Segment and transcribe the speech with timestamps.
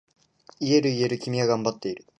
[0.59, 2.05] 言える言える、君は頑張っている。